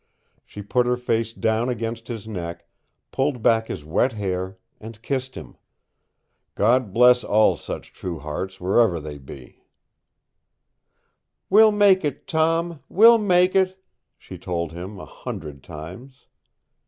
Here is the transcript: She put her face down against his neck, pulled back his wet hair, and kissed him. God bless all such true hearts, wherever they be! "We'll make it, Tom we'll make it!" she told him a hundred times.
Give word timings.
She 0.43 0.63
put 0.63 0.87
her 0.87 0.97
face 0.97 1.31
down 1.31 1.69
against 1.69 2.07
his 2.07 2.27
neck, 2.27 2.67
pulled 3.11 3.43
back 3.43 3.67
his 3.67 3.85
wet 3.85 4.13
hair, 4.13 4.57
and 4.79 4.99
kissed 5.03 5.35
him. 5.35 5.57
God 6.55 6.91
bless 6.91 7.23
all 7.23 7.55
such 7.55 7.93
true 7.93 8.17
hearts, 8.17 8.59
wherever 8.59 8.99
they 8.99 9.19
be! 9.19 9.61
"We'll 11.51 11.71
make 11.71 12.03
it, 12.03 12.25
Tom 12.25 12.81
we'll 12.89 13.19
make 13.19 13.55
it!" 13.55 13.79
she 14.17 14.39
told 14.39 14.71
him 14.71 14.99
a 14.99 15.05
hundred 15.05 15.61
times. 15.61 16.25